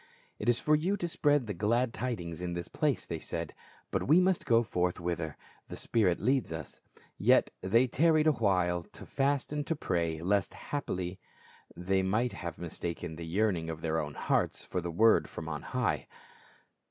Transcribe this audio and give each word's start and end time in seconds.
"It 0.39 0.49
is 0.49 0.59
for 0.59 0.75
you 0.75 0.97
to 0.97 1.07
spread 1.07 1.45
the 1.45 1.53
glad 1.53 1.93
tidings 1.93 2.41
in 2.41 2.53
this 2.55 2.67
place," 2.67 3.05
they 3.05 3.19
said, 3.19 3.53
"but 3.91 4.07
we 4.07 4.19
must 4.19 4.47
go 4.47 4.63
forth 4.63 4.99
whither 4.99 5.37
the 5.67 5.75
spirit 5.75 6.19
leads 6.19 6.51
us." 6.51 6.81
Yet 7.19 7.51
they 7.61 7.85
tarried 7.85 8.25
awhile 8.25 8.81
to 8.81 9.05
fast 9.05 9.53
and 9.53 9.61
to 9.67 9.75
pray, 9.75 10.19
lest 10.23 10.55
haply 10.55 11.19
they 11.77 12.01
might 12.01 12.33
have 12.33 12.57
mistaken 12.57 13.15
the 13.15 13.27
yearning 13.27 13.69
of 13.69 13.81
their 13.81 13.99
own 13.99 14.15
hearts 14.15 14.65
for 14.65 14.81
the 14.81 14.89
word 14.89 15.29
from 15.29 15.47
on 15.47 15.61
high. 15.61 16.07